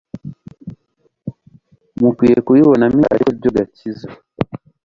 Mukwiye 1.99 2.37
kubibonamo 2.45 2.93
inzira, 2.95 3.11
ariko 3.13 3.29
sibyo 3.33 3.49
gakiza. 3.57 4.07